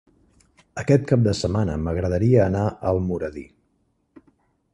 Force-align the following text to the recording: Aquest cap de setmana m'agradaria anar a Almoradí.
Aquest 0.83 1.03
cap 1.11 1.27
de 1.27 1.35
setmana 1.41 1.75
m'agradaria 1.83 2.43
anar 2.47 2.65
a 2.71 2.75
Almoradí. 2.95 3.45